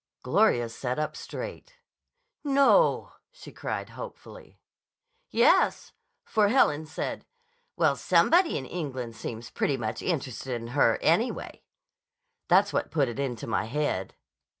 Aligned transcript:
Gloria 0.23 0.67
sat 0.67 0.97
up 0.97 1.15
straight. 1.15 1.75
"No!" 2.43 3.11
she 3.31 3.51
cried 3.51 3.89
hopefully. 3.89 4.59
"Yes. 5.29 5.91
For 6.25 6.47
Helen 6.47 6.87
said, 6.87 7.23
'Well, 7.77 7.95
somebody 7.95 8.57
in 8.57 8.65
England 8.65 9.15
seems 9.15 9.51
pretty 9.51 9.77
much 9.77 10.01
interested 10.01 10.59
in 10.59 10.69
her, 10.69 10.97
anyway.' 11.03 11.61
That's 12.47 12.73
what 12.73 12.89
put 12.89 13.09
it 13.09 13.19
into 13.19 13.45
my 13.45 13.65
head." 13.65 14.15